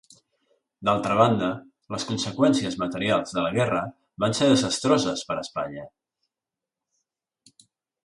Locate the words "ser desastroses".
4.41-5.25